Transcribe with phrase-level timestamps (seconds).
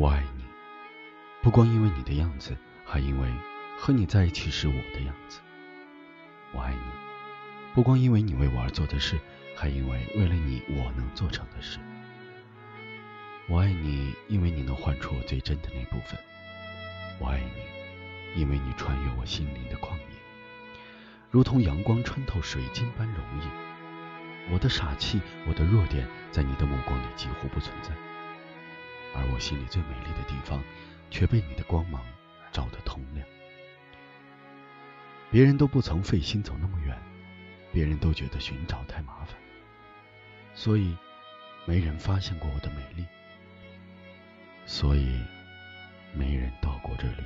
[0.00, 0.44] 我爱你，
[1.42, 3.28] 不光因为你的样子，还因为
[3.78, 5.40] 和你在一起是我的样子。
[6.52, 6.80] 我爱你，
[7.74, 9.20] 不光因为你为我而做的事，
[9.54, 11.78] 还因为为了你我能做成的事。
[13.46, 16.18] 我爱你，因为你能唤出我最真的那部分。
[17.18, 20.16] 我爱你，因为你穿越我心灵的旷野，
[21.30, 24.50] 如同阳光穿透水晶般容易。
[24.50, 27.90] 我的傻气，我的弱点，在你的目光里几乎不存在。
[29.40, 30.62] 心里最美丽的地方，
[31.10, 32.04] 却被你的光芒
[32.52, 33.26] 照得通亮。
[35.30, 36.96] 别人都不曾费心走那么远，
[37.72, 39.34] 别人都觉得寻找太麻烦，
[40.54, 40.94] 所以
[41.64, 43.04] 没人发现过我的美丽。
[44.66, 45.20] 所以，
[46.12, 47.24] 没人到过这里。